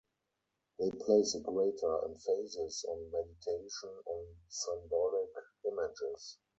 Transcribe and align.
They 0.79 0.89
place 0.89 1.35
a 1.35 1.41
greater 1.41 2.03
emphasis 2.05 2.85
on 2.89 3.11
meditation 3.11 3.91
on 4.07 4.25
symbolic 4.49 5.29
images. 5.67 6.39